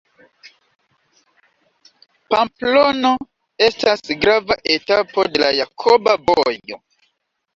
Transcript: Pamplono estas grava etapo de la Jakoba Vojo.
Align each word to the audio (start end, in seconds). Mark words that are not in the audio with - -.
Pamplono 2.33 3.11
estas 3.67 4.03
grava 4.23 4.57
etapo 4.79 5.27
de 5.35 5.43
la 5.43 5.51
Jakoba 5.59 6.17
Vojo. 6.31 6.79